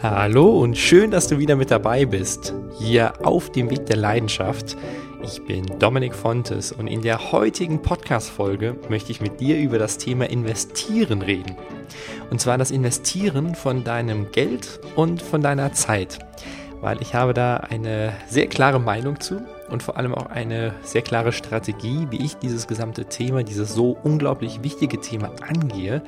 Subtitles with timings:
[0.00, 4.76] Hallo und schön, dass du wieder mit dabei bist, hier auf dem Weg der Leidenschaft.
[5.24, 9.98] Ich bin Dominik Fontes und in der heutigen Podcast-Folge möchte ich mit dir über das
[9.98, 11.56] Thema Investieren reden.
[12.30, 16.20] Und zwar das Investieren von deinem Geld und von deiner Zeit.
[16.80, 21.02] Weil ich habe da eine sehr klare Meinung zu und vor allem auch eine sehr
[21.02, 26.02] klare Strategie, wie ich dieses gesamte Thema, dieses so unglaublich wichtige Thema angehe.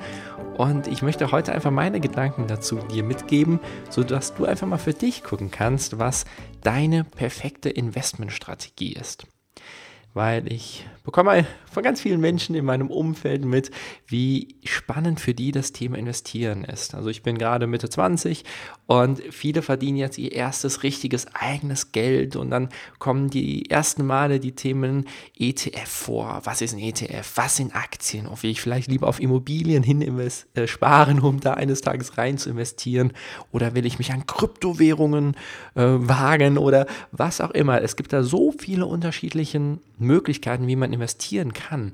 [0.57, 3.59] Und ich möchte heute einfach meine Gedanken dazu dir mitgeben,
[3.89, 6.25] sodass du einfach mal für dich gucken kannst, was
[6.61, 9.25] deine perfekte Investmentstrategie ist
[10.13, 13.71] weil ich bekomme von ganz vielen Menschen in meinem Umfeld mit,
[14.05, 16.93] wie spannend für die das Thema Investieren ist.
[16.93, 18.43] Also ich bin gerade Mitte 20
[18.85, 22.69] und viele verdienen jetzt ihr erstes richtiges eigenes Geld und dann
[22.99, 25.05] kommen die ersten Male die Themen
[25.37, 26.41] ETF vor.
[26.43, 27.31] Was ist ein ETF?
[27.35, 28.27] Was sind Aktien?
[28.41, 32.51] Wie ich vielleicht lieber auf Immobilien hin äh, sparen, um da eines Tages rein zu
[32.51, 33.13] investieren?
[33.51, 35.35] Oder will ich mich an Kryptowährungen
[35.75, 37.81] äh, wagen oder was auch immer?
[37.81, 41.93] Es gibt da so viele unterschiedliche Möglichkeiten, wie man investieren kann.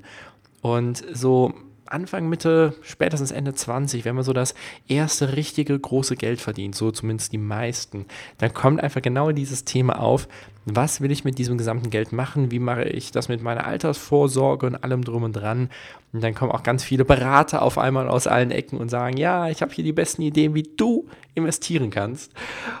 [0.60, 1.54] Und so
[1.88, 4.54] Anfang, Mitte, spätestens Ende 20, wenn man so das
[4.88, 8.06] erste richtige große Geld verdient, so zumindest die meisten,
[8.38, 10.28] dann kommt einfach genau dieses Thema auf,
[10.64, 14.66] was will ich mit diesem gesamten Geld machen, wie mache ich das mit meiner Altersvorsorge
[14.66, 15.70] und allem drum und dran.
[16.12, 19.48] Und dann kommen auch ganz viele Berater auf einmal aus allen Ecken und sagen, ja,
[19.48, 22.32] ich habe hier die besten Ideen, wie du investieren kannst.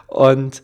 [0.08, 0.62] Und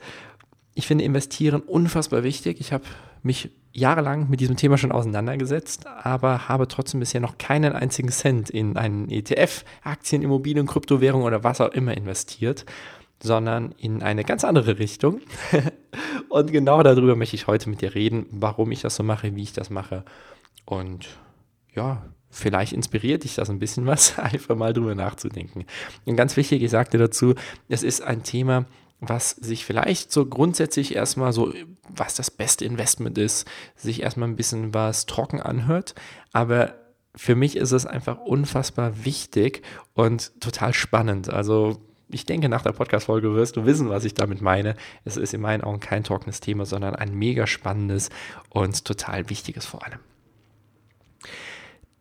[0.75, 2.61] ich finde investieren unfassbar wichtig.
[2.61, 2.85] Ich habe
[3.23, 8.51] mich jahrelang mit diesem Thema schon auseinandergesetzt, aber habe trotzdem bisher noch keinen einzigen Cent
[8.51, 12.67] in einen ETF, Aktien, Immobilien, Kryptowährung oder was auch immer investiert,
[13.23, 15.21] sondern in eine ganz andere Richtung.
[16.29, 19.43] und genau darüber möchte ich heute mit dir reden, warum ich das so mache, wie
[19.43, 20.05] ich das mache.
[20.65, 21.09] Und
[21.75, 25.65] ja, vielleicht inspiriert dich das ein bisschen was, einfach mal drüber nachzudenken.
[26.05, 27.35] Und ganz wichtig, ich sagte dazu,
[27.69, 28.67] es ist ein Thema,
[29.05, 31.53] was sich vielleicht so grundsätzlich erstmal so,
[31.89, 35.97] was das beste Investment ist, sich erstmal ein bisschen was trocken anhört.
[36.33, 36.75] Aber
[37.17, 39.63] für mich ist es einfach unfassbar wichtig
[39.95, 41.29] und total spannend.
[41.29, 44.77] Also ich denke, nach der Podcast-Folge wirst du wissen, was ich damit meine.
[45.05, 48.09] Es ist in meinen Augen kein trockenes Thema, sondern ein mega spannendes
[48.51, 49.99] und total wichtiges vor allem.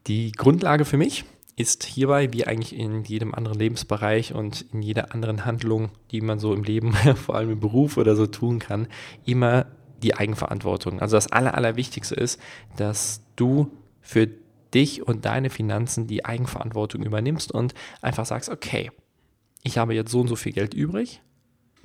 [0.06, 1.25] Die Grundlage für mich
[1.56, 6.39] ist hierbei, wie eigentlich in jedem anderen Lebensbereich und in jeder anderen Handlung, die man
[6.39, 8.88] so im Leben, vor allem im Beruf oder so tun kann,
[9.25, 9.67] immer
[10.01, 11.00] die Eigenverantwortung.
[11.00, 12.40] Also das Aller, Allerwichtigste ist,
[12.78, 14.28] dass du für
[14.73, 18.91] dich und deine Finanzen die Eigenverantwortung übernimmst und einfach sagst, okay,
[19.63, 21.22] ich habe jetzt so und so viel Geld übrig,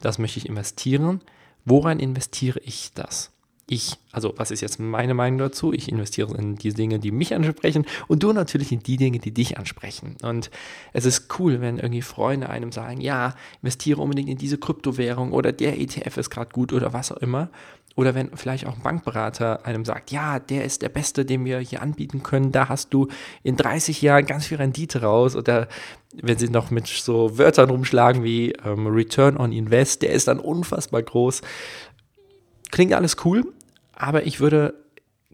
[0.00, 1.21] das möchte ich investieren.
[1.65, 3.32] Woran investiere ich das?
[3.69, 5.72] Ich, also was ist jetzt meine Meinung dazu?
[5.72, 9.32] Ich investiere in die Dinge, die mich ansprechen und du natürlich in die Dinge, die
[9.32, 10.16] dich ansprechen.
[10.22, 10.50] Und
[10.93, 15.50] es ist cool, wenn irgendwie Freunde einem sagen, ja, investiere unbedingt in diese Kryptowährung oder
[15.50, 17.50] der ETF ist gerade gut oder was auch immer.
[17.97, 21.59] Oder wenn vielleicht auch ein Bankberater einem sagt, ja, der ist der Beste, den wir
[21.60, 23.09] hier anbieten können, da hast du
[23.43, 25.34] in 30 Jahren ganz viel Rendite raus.
[25.34, 25.66] Oder
[26.12, 30.38] wenn sie noch mit so Wörtern rumschlagen wie ähm, Return on Invest, der ist dann
[30.38, 31.41] unfassbar groß.
[32.71, 33.44] Klingt alles cool,
[33.96, 34.74] aber ich würde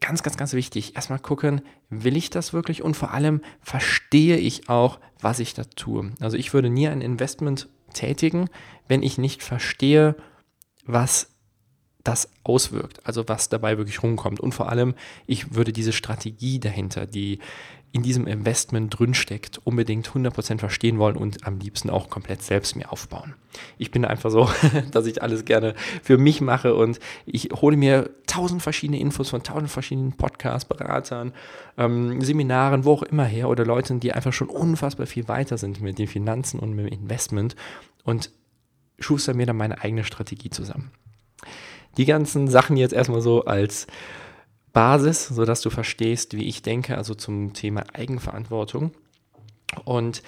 [0.00, 4.68] ganz, ganz, ganz wichtig erstmal gucken, will ich das wirklich und vor allem verstehe ich
[4.68, 6.12] auch, was ich da tue.
[6.20, 8.48] Also ich würde nie ein Investment tätigen,
[8.88, 10.16] wenn ich nicht verstehe,
[10.84, 11.31] was
[12.04, 14.40] das auswirkt, also was dabei wirklich rumkommt.
[14.40, 14.94] Und vor allem,
[15.26, 17.38] ich würde diese Strategie dahinter, die
[17.92, 22.90] in diesem Investment drinsteckt, unbedingt 100% verstehen wollen und am liebsten auch komplett selbst mir
[22.90, 23.34] aufbauen.
[23.76, 24.48] Ich bin einfach so,
[24.90, 29.42] dass ich alles gerne für mich mache und ich hole mir tausend verschiedene Infos von
[29.42, 31.34] tausend verschiedenen Podcasts, Beratern,
[31.76, 35.82] ähm, Seminaren, wo auch immer her oder Leuten, die einfach schon unfassbar viel weiter sind
[35.82, 37.56] mit den Finanzen und mit dem Investment
[38.04, 38.30] und
[38.98, 40.92] schuster mir dann meine eigene Strategie zusammen.
[41.96, 43.86] Die ganzen Sachen jetzt erstmal so als
[44.72, 48.92] Basis, sodass du verstehst, wie ich denke, also zum Thema Eigenverantwortung.
[49.84, 50.22] Und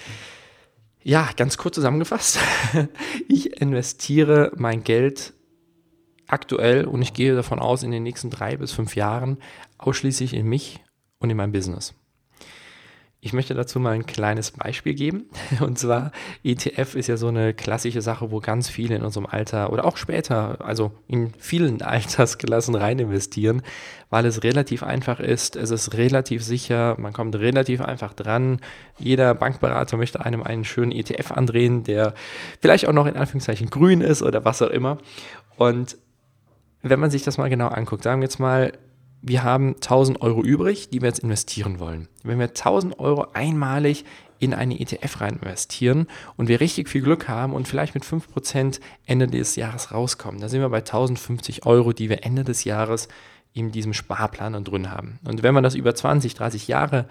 [1.03, 2.39] ja, ganz kurz zusammengefasst,
[3.29, 5.35] ich investiere mein Geld
[6.27, 9.39] aktuell und ich gehe davon aus, in den nächsten drei bis fünf Jahren
[9.79, 10.83] ausschließlich in mich
[11.19, 11.95] und in mein Business.
[13.25, 15.25] Ich möchte dazu mal ein kleines Beispiel geben.
[15.61, 16.13] Und zwar,
[16.43, 19.97] ETF ist ja so eine klassische Sache, wo ganz viele in unserem Alter oder auch
[19.97, 23.63] später, also in vielen Altersklassen rein investieren,
[24.11, 28.61] weil es relativ einfach ist, es ist relativ sicher, man kommt relativ einfach dran.
[28.99, 32.13] Jeder Bankberater möchte einem einen schönen ETF andrehen, der
[32.61, 34.99] vielleicht auch noch in Anführungszeichen grün ist oder was auch immer.
[35.57, 35.97] Und
[36.83, 38.73] wenn man sich das mal genau anguckt, sagen wir jetzt mal,
[39.27, 42.09] wir haben 1000 Euro übrig, die wir jetzt investieren wollen.
[42.23, 44.05] Wenn wir 1000 Euro einmalig
[44.39, 46.07] in eine ETF rein investieren
[46.37, 50.41] und wir richtig viel Glück haben und vielleicht mit 5% Ende des Jahres rauskommen.
[50.41, 53.09] Da sind wir bei 1050 Euro, die wir Ende des Jahres
[53.55, 55.21] in diesem Sparplan dann drin haben.
[55.25, 57.09] Und wenn man das über 20, 30 Jahre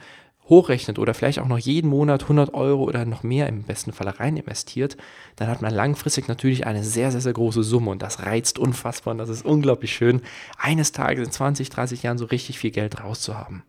[0.50, 4.10] hochrechnet oder vielleicht auch noch jeden Monat 100 Euro oder noch mehr im besten Fall
[4.10, 4.98] rein investiert,
[5.38, 9.14] dann hat man langfristig natürlich eine sehr, sehr, sehr große Summe und das reizt unfassbar
[9.14, 10.22] und das ist unglaublich schön,
[10.58, 13.64] eines Tages in 20, 30 Jahren so richtig viel Geld rauszuhaben.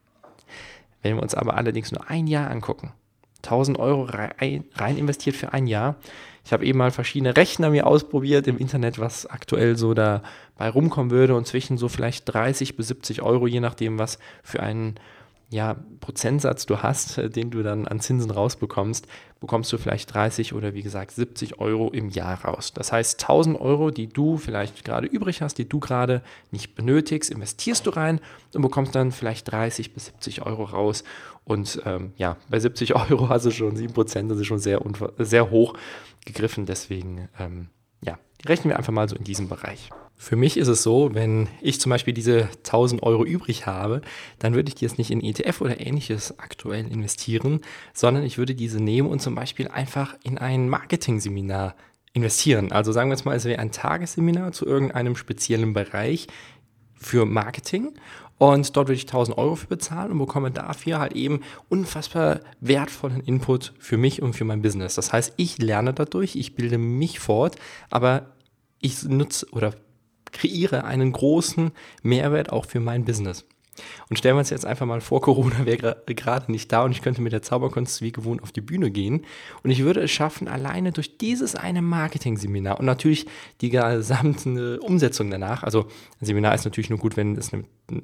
[1.02, 2.92] Wenn wir uns aber allerdings nur ein Jahr angucken,
[3.44, 4.64] 1000 Euro rein,
[4.96, 5.96] investiert für ein Jahr,
[6.44, 11.10] ich habe eben mal verschiedene Rechner mir ausprobiert im Internet, was aktuell so dabei rumkommen
[11.10, 14.96] würde und zwischen so vielleicht 30 bis 70 Euro, je nachdem, was für einen
[15.54, 19.06] ja, Prozentsatz du hast, äh, den du dann an Zinsen rausbekommst,
[19.38, 22.72] bekommst du vielleicht 30 oder wie gesagt 70 Euro im Jahr raus.
[22.74, 27.30] Das heißt 1000 Euro, die du vielleicht gerade übrig hast, die du gerade nicht benötigst,
[27.30, 28.20] investierst du rein
[28.52, 31.04] und bekommst dann vielleicht 30 bis 70 Euro raus.
[31.44, 34.80] Und ähm, ja, bei 70 Euro hast du schon 7%, das ist schon sehr,
[35.18, 35.74] sehr hoch
[36.26, 36.66] gegriffen.
[36.66, 37.68] Deswegen, ähm,
[38.00, 39.90] ja, rechnen wir einfach mal so in diesem Bereich.
[40.16, 44.00] Für mich ist es so, wenn ich zum Beispiel diese 1000 Euro übrig habe,
[44.38, 47.60] dann würde ich die jetzt nicht in ETF oder ähnliches aktuell investieren,
[47.92, 51.74] sondern ich würde diese nehmen und zum Beispiel einfach in ein Marketing-Seminar
[52.12, 52.72] investieren.
[52.72, 56.28] Also sagen wir jetzt mal, es wäre ein Tagesseminar zu irgendeinem speziellen Bereich
[56.94, 57.92] für Marketing
[58.38, 63.20] und dort würde ich 1000 Euro für bezahlen und bekomme dafür halt eben unfassbar wertvollen
[63.20, 64.94] Input für mich und für mein Business.
[64.94, 67.56] Das heißt, ich lerne dadurch, ich bilde mich fort,
[67.90, 68.32] aber
[68.80, 69.74] ich nutze oder
[70.34, 71.72] kreiere einen großen
[72.02, 73.46] Mehrwert auch für mein Business.
[74.08, 77.02] Und stellen wir uns jetzt einfach mal vor, Corona wäre gerade nicht da und ich
[77.02, 79.24] könnte mit der Zauberkunst wie gewohnt auf die Bühne gehen.
[79.62, 83.26] Und ich würde es schaffen, alleine durch dieses eine Marketing-Seminar und natürlich
[83.60, 85.86] die gesamte Umsetzung danach, also
[86.20, 87.50] ein Seminar ist natürlich nur gut, wenn es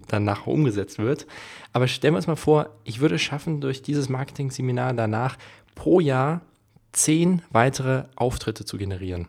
[0.08, 1.26] danach umgesetzt wird,
[1.72, 5.36] aber stellen wir uns mal vor, ich würde es schaffen, durch dieses Marketing-Seminar danach
[5.74, 6.42] pro Jahr
[6.92, 9.28] zehn weitere Auftritte zu generieren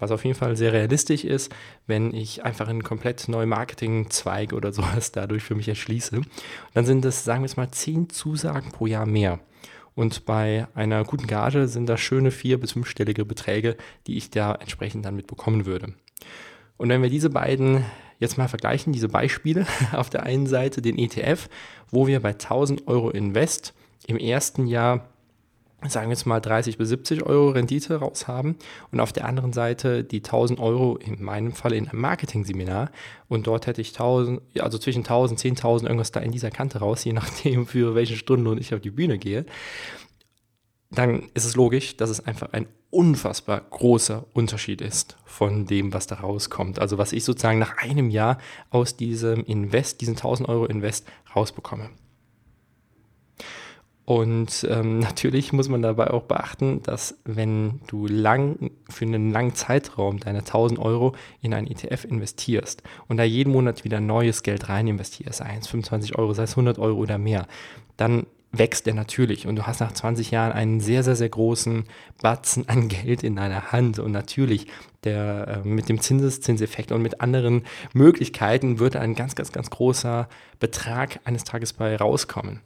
[0.00, 1.52] was auf jeden Fall sehr realistisch ist,
[1.86, 6.20] wenn ich einfach einen komplett neuen Marketingzweig oder sowas dadurch für mich erschließe.
[6.74, 9.38] dann sind es, sagen wir es mal, zehn Zusagen pro Jahr mehr.
[9.94, 13.76] Und bei einer guten Gage sind das schöne vier- bis fünfstellige Beträge,
[14.06, 15.94] die ich da entsprechend dann mitbekommen würde.
[16.76, 17.84] Und wenn wir diese beiden
[18.18, 21.48] jetzt mal vergleichen, diese Beispiele, auf der einen Seite den ETF,
[21.90, 23.74] wo wir bei 1000 Euro Invest
[24.06, 25.09] im ersten Jahr
[25.88, 28.56] sagen wir jetzt mal 30 bis 70 Euro Rendite raus haben
[28.92, 32.90] und auf der anderen Seite die 1000 Euro in meinem Fall in einem Marketing-Seminar
[33.28, 37.04] und dort hätte ich 1000, also zwischen 1000, 10.000 irgendwas da in dieser Kante raus,
[37.04, 39.46] je nachdem für welche Stunde und ich auf die Bühne gehe,
[40.90, 46.08] dann ist es logisch, dass es einfach ein unfassbar großer Unterschied ist von dem, was
[46.08, 46.80] da rauskommt.
[46.80, 48.38] Also was ich sozusagen nach einem Jahr
[48.70, 51.90] aus diesem Invest, diesen 1000 Euro Invest rausbekomme.
[54.10, 59.54] Und ähm, natürlich muss man dabei auch beachten, dass wenn du lang für einen langen
[59.54, 64.68] Zeitraum deine 1000 Euro in ein ETF investierst und da jeden Monat wieder neues Geld
[64.68, 67.46] rein investierst, sei es 25 Euro, sei es 100 Euro oder mehr,
[67.96, 71.84] dann wächst der natürlich und du hast nach 20 Jahren einen sehr, sehr, sehr großen
[72.20, 74.66] Batzen an Geld in deiner Hand und natürlich
[75.04, 80.28] der, äh, mit dem Zinseszinseffekt und mit anderen Möglichkeiten wird ein ganz, ganz, ganz großer
[80.58, 82.60] Betrag eines Tages bei rauskommen.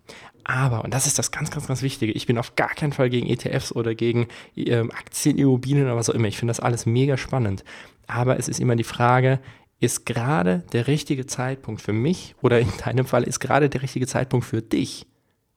[0.45, 3.11] Aber, und das ist das ganz, ganz, ganz Wichtige, ich bin auf gar keinen Fall
[3.11, 6.29] gegen ETFs oder gegen ähm, Aktien, Immobilien oder was auch immer.
[6.29, 7.65] Ich finde das alles mega spannend.
[8.07, 9.41] Aber es ist immer die Frage,
[9.81, 14.07] ist gerade der richtige Zeitpunkt für mich oder in deinem Fall ist gerade der richtige
[14.07, 15.07] Zeitpunkt für dich,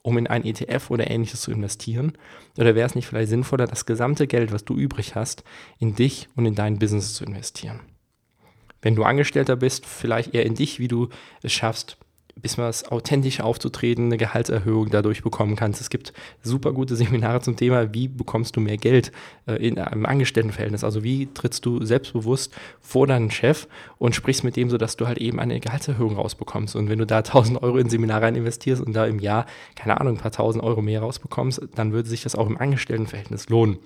[0.07, 2.13] um in ein ETF oder ähnliches zu investieren?
[2.57, 5.43] Oder wäre es nicht vielleicht sinnvoller, das gesamte Geld, was du übrig hast,
[5.79, 7.81] in dich und in dein Business zu investieren?
[8.81, 11.09] Wenn du Angestellter bist, vielleicht eher in dich, wie du
[11.43, 11.97] es schaffst,
[12.41, 15.81] bisschen was authentisch aufzutreten, eine Gehaltserhöhung dadurch bekommen kannst.
[15.81, 16.13] Es gibt
[16.43, 19.11] super gute Seminare zum Thema, wie bekommst du mehr Geld
[19.47, 20.83] äh, in einem Angestelltenverhältnis.
[20.83, 23.67] Also wie trittst du selbstbewusst vor deinen Chef
[23.97, 26.75] und sprichst mit dem, sodass du halt eben eine Gehaltserhöhung rausbekommst.
[26.75, 29.99] Und wenn du da 1000 Euro in Seminare rein investierst und da im Jahr, keine
[29.99, 33.77] Ahnung, ein paar tausend Euro mehr rausbekommst, dann würde sich das auch im Angestelltenverhältnis lohnen.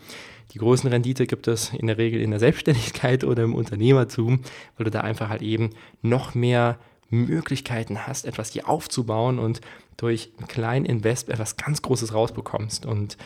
[0.53, 4.41] Die großen Rendite gibt es in der Regel in der Selbstständigkeit oder im Unternehmertum,
[4.77, 6.77] weil du da einfach halt eben noch mehr
[7.11, 9.61] Möglichkeiten hast, etwas hier aufzubauen und
[9.97, 12.85] durch einen kleinen Invest etwas ganz Großes rausbekommst.
[12.85, 13.17] Und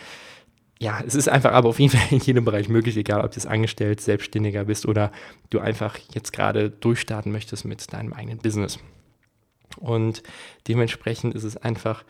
[0.80, 3.36] ja, es ist einfach aber auf jeden Fall in jedem Bereich möglich, egal ob du
[3.38, 5.12] jetzt angestellt, selbstständiger bist oder
[5.52, 8.80] du einfach jetzt gerade durchstarten möchtest mit deinem eigenen Business.
[9.78, 10.24] Und
[10.68, 12.04] dementsprechend ist es einfach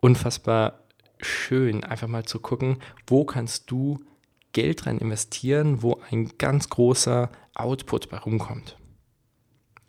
[0.00, 0.80] unfassbar
[1.20, 4.00] schön, einfach mal zu gucken, wo kannst du
[4.52, 8.76] Geld rein investieren, wo ein ganz großer Output bei rumkommt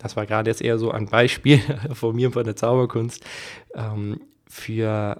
[0.03, 1.59] das war gerade jetzt eher so ein Beispiel
[1.93, 3.23] von mir von der Zauberkunst,
[3.73, 5.19] ähm, für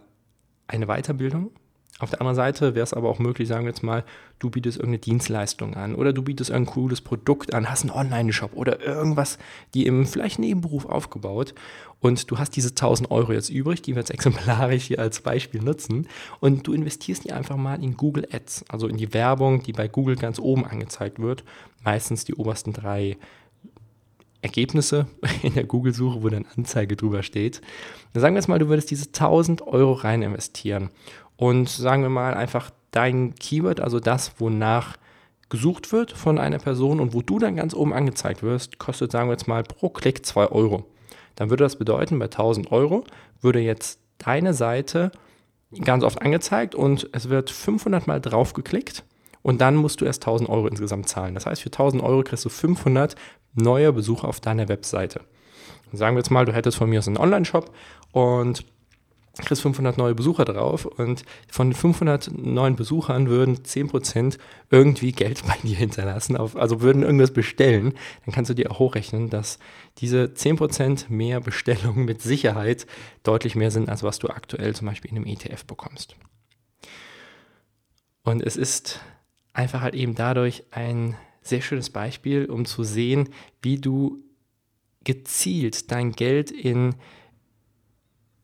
[0.67, 1.51] eine Weiterbildung.
[1.99, 4.03] Auf der anderen Seite wäre es aber auch möglich, sagen wir jetzt mal,
[4.39, 8.51] du bietest irgendeine Dienstleistung an oder du bietest ein cooles Produkt an, hast einen Online-Shop
[8.55, 9.37] oder irgendwas,
[9.73, 11.53] die im vielleicht Nebenberuf aufgebaut
[11.99, 15.61] und du hast diese 1000 Euro jetzt übrig, die wir jetzt exemplarisch hier als Beispiel
[15.61, 16.07] nutzen
[16.39, 19.87] und du investierst die einfach mal in Google Ads, also in die Werbung, die bei
[19.87, 21.43] Google ganz oben angezeigt wird,
[21.83, 23.17] meistens die obersten drei
[24.43, 25.07] Ergebnisse
[25.41, 27.61] in der Google-Suche, wo dann Anzeige drüber steht.
[28.13, 30.89] Dann sagen wir jetzt mal, du würdest diese 1000 Euro rein investieren
[31.37, 34.97] und sagen wir mal einfach dein Keyword, also das, wonach
[35.49, 39.29] gesucht wird von einer Person und wo du dann ganz oben angezeigt wirst, kostet, sagen
[39.29, 40.85] wir jetzt mal, pro Klick 2 Euro.
[41.35, 43.03] Dann würde das bedeuten, bei 1000 Euro
[43.41, 45.11] würde jetzt deine Seite
[45.83, 49.03] ganz oft angezeigt und es wird 500 Mal drauf geklickt
[49.41, 51.35] und dann musst du erst 1000 Euro insgesamt zahlen.
[51.35, 53.15] Das heißt, für 1000 Euro kriegst du 500
[53.53, 55.21] neue Besucher auf deiner Webseite.
[55.91, 57.71] Sagen wir jetzt mal, du hättest von mir aus einen Online-Shop
[58.11, 58.65] und
[59.41, 64.37] kriegst 500 neue Besucher drauf und von 500 neuen Besuchern würden 10%
[64.69, 67.95] irgendwie Geld bei dir hinterlassen, auf, also würden irgendwas bestellen,
[68.25, 69.57] dann kannst du dir auch hochrechnen, dass
[69.97, 72.85] diese 10% mehr Bestellungen mit Sicherheit
[73.23, 76.15] deutlich mehr sind, als was du aktuell zum Beispiel in einem ETF bekommst.
[78.23, 78.99] Und es ist
[79.53, 83.29] einfach halt eben dadurch ein sehr schönes Beispiel, um zu sehen,
[83.61, 84.23] wie du
[85.03, 86.95] gezielt dein Geld in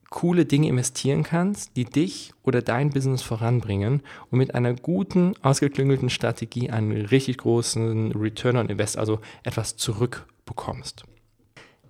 [0.09, 4.01] coole Dinge investieren kannst, die dich oder dein Business voranbringen
[4.31, 11.03] und mit einer guten, ausgeklüngelten Strategie einen richtig großen Return on Invest, also etwas zurückbekommst.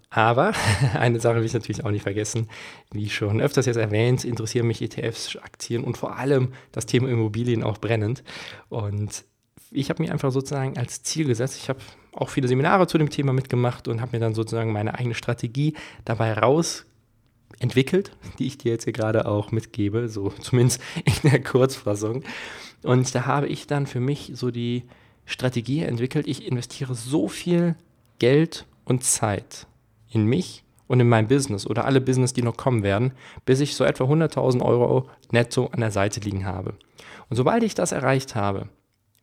[0.10, 0.54] Aber
[0.96, 2.50] eine Sache will ich natürlich auch nicht vergessen,
[2.92, 7.63] wie schon öfters jetzt erwähnt, interessieren mich ETFs, Aktien und vor allem das Thema Immobilien
[7.63, 8.24] auch brennend.
[8.70, 9.24] Und
[9.72, 11.80] ich habe mir einfach sozusagen als Ziel gesetzt, ich habe
[12.14, 15.76] auch viele Seminare zu dem Thema mitgemacht und habe mir dann sozusagen meine eigene Strategie
[16.06, 16.86] dabei raus
[17.60, 22.24] entwickelt, die ich dir jetzt hier gerade auch mitgebe, so zumindest in der Kurzfassung.
[22.84, 24.84] Und da habe ich dann für mich so die
[25.26, 27.76] Strategie entwickelt, ich investiere so viel
[28.18, 29.68] Geld und Zeit
[30.10, 33.14] in mich und in mein Business oder alle Business, die noch kommen werden,
[33.46, 36.74] bis ich so etwa 100.000 Euro netto an der Seite liegen habe.
[37.30, 38.70] Und sobald ich das erreicht habe,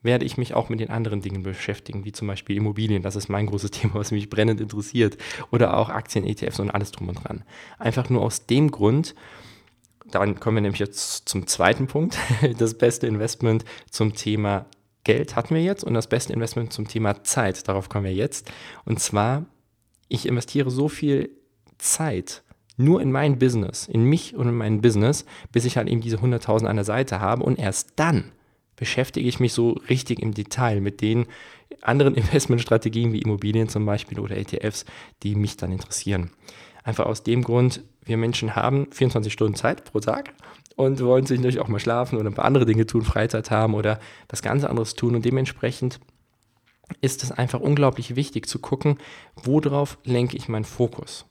[0.06, 3.02] werde ich mich auch mit den anderen Dingen beschäftigen, wie zum Beispiel Immobilien.
[3.02, 5.18] Das ist mein großes Thema, was mich brennend interessiert.
[5.50, 7.44] Oder auch Aktien, ETFs und alles drum und dran.
[7.78, 9.14] Einfach nur aus dem Grund,
[10.10, 12.16] dann kommen wir nämlich jetzt zum zweiten Punkt.
[12.58, 14.66] Das beste Investment zum Thema
[15.04, 17.68] Geld hatten wir jetzt und das beste Investment zum Thema Zeit.
[17.68, 18.50] Darauf kommen wir jetzt.
[18.84, 19.44] Und zwar,
[20.08, 21.30] ich investiere so viel
[21.78, 22.42] Zeit
[22.76, 26.18] nur in mein Business, in mich und in mein Business, bis ich halt eben diese
[26.18, 28.32] 100.000 an der Seite habe und erst dann
[28.76, 31.26] beschäftige ich mich so richtig im Detail mit den
[31.82, 34.84] anderen Investmentstrategien wie Immobilien zum Beispiel oder ETFs,
[35.22, 36.30] die mich dann interessieren.
[36.84, 40.34] Einfach aus dem Grund, wir Menschen haben 24 Stunden Zeit pro Tag
[40.76, 43.74] und wollen sich natürlich auch mal schlafen oder ein paar andere Dinge tun, Freizeit haben
[43.74, 45.98] oder das ganze anderes tun und dementsprechend
[47.00, 48.98] ist es einfach unglaublich wichtig zu gucken,
[49.34, 51.26] worauf lenke ich meinen Fokus.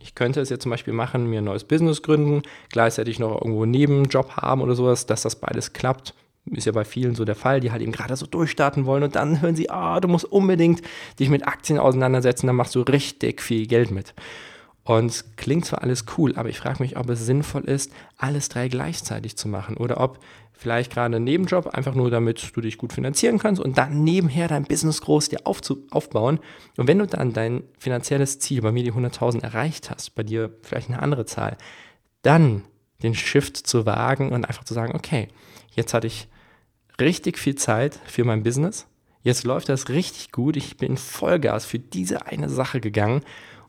[0.00, 3.64] Ich könnte es jetzt zum Beispiel machen, mir ein neues Business gründen, gleichzeitig noch irgendwo
[3.64, 6.14] einen Nebenjob haben oder sowas, dass das beides klappt
[6.52, 9.16] ist ja bei vielen so der Fall, die halt eben gerade so durchstarten wollen und
[9.16, 10.82] dann hören sie, ah, du musst unbedingt
[11.18, 14.14] dich mit Aktien auseinandersetzen, dann machst du richtig viel Geld mit.
[14.84, 18.68] Und klingt zwar alles cool, aber ich frage mich, ob es sinnvoll ist, alles drei
[18.68, 20.20] gleichzeitig zu machen oder ob
[20.52, 24.46] vielleicht gerade ein Nebenjob, einfach nur damit du dich gut finanzieren kannst und dann nebenher
[24.46, 26.38] dein Business groß dir aufbauen.
[26.76, 30.54] Und wenn du dann dein finanzielles Ziel, bei mir die 100.000 erreicht hast, bei dir
[30.62, 31.56] vielleicht eine andere Zahl,
[32.22, 32.62] dann
[33.02, 35.28] den Shift zu wagen und einfach zu sagen, okay,
[35.74, 36.28] jetzt hatte ich
[37.00, 38.86] richtig viel Zeit für mein Business.
[39.22, 40.56] Jetzt läuft das richtig gut.
[40.56, 43.22] Ich bin Vollgas für diese eine Sache gegangen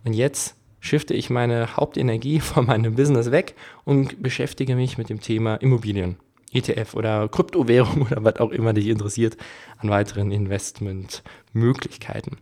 [0.04, 5.22] und jetzt shifte ich meine Hauptenergie von meinem Business weg und beschäftige mich mit dem
[5.22, 6.18] Thema Immobilien,
[6.52, 9.38] ETF oder Kryptowährung oder was auch immer dich interessiert
[9.78, 12.38] an weiteren Investmentmöglichkeiten.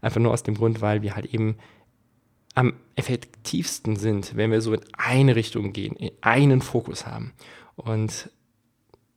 [0.00, 1.56] Einfach nur aus dem Grund, weil wir halt eben
[2.54, 7.32] am effektivsten sind, wenn wir so in eine Richtung gehen, in einen Fokus haben.
[7.74, 8.30] Und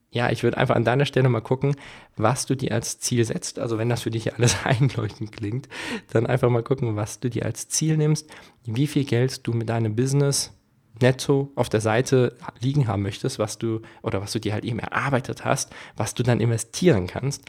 [0.09, 1.75] ja, ich würde einfach an deiner Stelle mal gucken,
[2.15, 3.59] was du dir als Ziel setzt.
[3.59, 5.67] Also wenn das für dich alles einleuchtend klingt,
[6.11, 8.29] dann einfach mal gucken, was du dir als Ziel nimmst,
[8.65, 10.53] wie viel Geld du mit deinem Business
[11.01, 14.79] netto auf der Seite liegen haben möchtest, was du oder was du dir halt eben
[14.79, 17.43] erarbeitet hast, was du dann investieren kannst.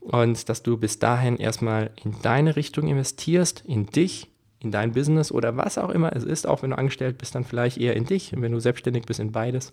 [0.00, 5.32] Und dass du bis dahin erstmal in deine Richtung investierst, in dich, in dein Business
[5.32, 8.04] oder was auch immer es ist, auch wenn du angestellt bist, dann vielleicht eher in
[8.04, 9.72] dich, wenn du selbstständig bist, in beides.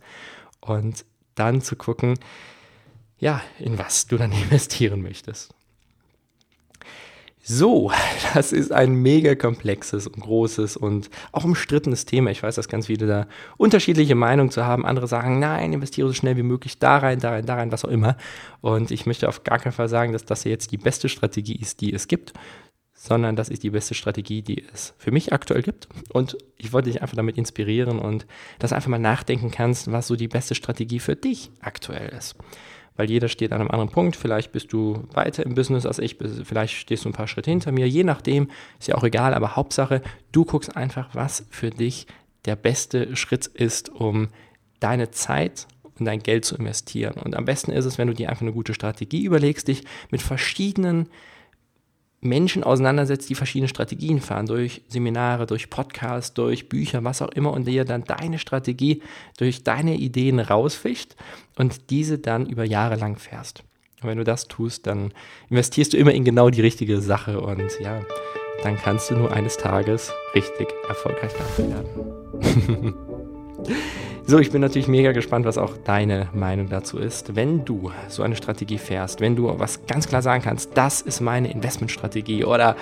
[0.60, 2.20] Und dann zu gucken,
[3.20, 5.54] ja, in was du dann investieren möchtest.
[7.46, 7.92] So,
[8.34, 12.32] das ist ein mega komplexes und großes und auch umstrittenes Thema.
[12.32, 14.86] Ich weiß, dass ganz viele da unterschiedliche Meinungen zu haben.
[14.86, 17.84] Andere sagen, nein, investiere so schnell wie möglich da rein, da rein, da rein, was
[17.84, 18.16] auch immer.
[18.62, 21.82] Und ich möchte auf gar keinen Fall sagen, dass das jetzt die beste Strategie ist,
[21.82, 22.34] die es gibt,
[23.04, 25.90] sondern das ist die beste Strategie, die es für mich aktuell gibt.
[26.14, 28.26] Und ich wollte dich einfach damit inspirieren und
[28.60, 32.36] dass du einfach mal nachdenken kannst, was so die beste Strategie für dich aktuell ist
[32.96, 34.16] weil jeder steht an einem anderen Punkt.
[34.16, 37.72] Vielleicht bist du weiter im Business als ich, vielleicht stehst du ein paar Schritte hinter
[37.72, 37.88] mir.
[37.88, 42.06] Je nachdem, ist ja auch egal, aber Hauptsache, du guckst einfach, was für dich
[42.46, 44.28] der beste Schritt ist, um
[44.80, 45.66] deine Zeit
[45.98, 47.16] und dein Geld zu investieren.
[47.16, 50.22] Und am besten ist es, wenn du dir einfach eine gute Strategie überlegst, dich mit
[50.22, 51.10] verschiedenen
[52.24, 57.52] Menschen auseinandersetzt, die verschiedene Strategien fahren, durch Seminare, durch Podcasts, durch Bücher, was auch immer,
[57.52, 59.02] und dir dann deine Strategie
[59.38, 61.16] durch deine Ideen rausfischt
[61.56, 63.64] und diese dann über Jahre lang fährst.
[64.02, 65.14] Und wenn du das tust, dann
[65.50, 68.02] investierst du immer in genau die richtige Sache und ja,
[68.64, 72.94] dann kannst du nur eines Tages richtig erfolgreich werden.
[74.26, 77.36] So, ich bin natürlich mega gespannt, was auch deine Meinung dazu ist.
[77.36, 81.20] Wenn du so eine Strategie fährst, wenn du was ganz klar sagen kannst, das ist
[81.20, 82.78] meine Investmentstrategie oder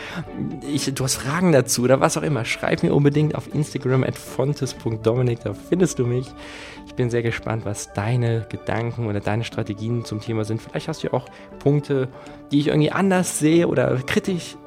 [0.71, 4.19] ich, du hast Fragen dazu oder was auch immer, schreib mir unbedingt auf Instagram at
[4.19, 6.27] fontes.dominik, da findest du mich.
[6.85, 10.61] Ich bin sehr gespannt, was deine Gedanken oder deine Strategien zum Thema sind.
[10.61, 11.25] Vielleicht hast du ja auch
[11.57, 12.07] Punkte,
[12.51, 14.57] die ich irgendwie anders sehe oder kritisch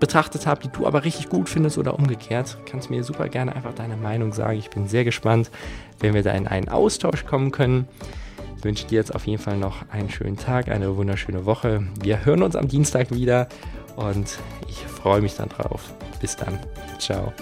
[0.00, 3.74] betrachtet habe, die du aber richtig gut findest oder umgekehrt, kannst mir super gerne einfach
[3.74, 4.58] deine Meinung sagen.
[4.58, 5.50] Ich bin sehr gespannt,
[6.00, 7.88] wenn wir da in einen Austausch kommen können.
[8.56, 11.86] Ich wünsche dir jetzt auf jeden Fall noch einen schönen Tag, eine wunderschöne Woche.
[12.00, 13.48] Wir hören uns am Dienstag wieder
[13.96, 14.38] und
[14.68, 15.94] ich freue mich dann drauf.
[16.20, 16.58] Bis dann.
[16.98, 17.32] Ciao.